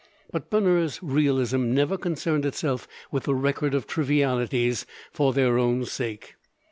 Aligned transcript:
But 0.31 0.49
Bunner's 0.49 1.03
realism 1.03 1.75
never 1.75 1.95
concerned 1.95 2.43
itself 2.43 2.87
with 3.11 3.25
the 3.25 3.35
record 3.35 3.75
of 3.75 3.85
trivialities 3.85 4.87
for 5.11 5.31
their 5.31 5.59
own 5.59 5.85
sake. 5.85 6.33